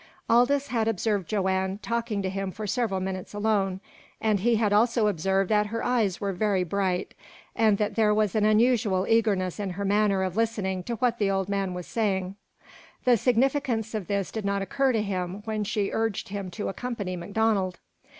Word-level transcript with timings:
Aldous 0.27 0.69
had 0.69 0.87
observed 0.87 1.29
Joanne 1.29 1.77
talking 1.77 2.23
to 2.23 2.29
him 2.31 2.49
for 2.51 2.65
several 2.65 2.99
minutes 2.99 3.35
alone, 3.35 3.81
and 4.19 4.39
he 4.39 4.55
had 4.55 4.73
also 4.73 5.05
observed 5.07 5.47
that 5.51 5.67
her 5.67 5.83
eyes 5.85 6.19
were 6.19 6.33
very 6.33 6.63
bright, 6.63 7.13
and 7.55 7.77
that 7.77 7.93
there 7.93 8.11
was 8.11 8.33
an 8.33 8.43
unusual 8.43 9.05
eagerness 9.07 9.59
in 9.59 9.69
her 9.69 9.85
manner 9.85 10.23
of 10.23 10.35
listening 10.35 10.81
to 10.85 10.95
what 10.95 11.19
the 11.19 11.29
old 11.29 11.49
man 11.49 11.75
was 11.75 11.85
saying. 11.85 12.35
The 13.03 13.15
significance 13.15 13.93
of 13.93 14.07
this 14.07 14.31
did 14.31 14.43
not 14.43 14.63
occur 14.63 14.91
to 14.91 15.03
him 15.03 15.43
when 15.45 15.63
she 15.63 15.91
urged 15.93 16.29
him 16.29 16.49
to 16.49 16.67
accompany 16.69 17.15
MacDonald. 17.15 17.79